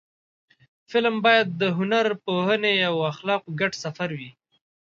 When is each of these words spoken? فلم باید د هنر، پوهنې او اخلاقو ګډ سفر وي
فلم 0.91 1.15
باید 1.25 1.47
د 1.61 1.63
هنر، 1.77 2.05
پوهنې 2.25 2.73
او 2.89 2.95
اخلاقو 3.11 3.49
ګډ 3.59 3.73
سفر 3.83 4.09
وي 4.17 4.31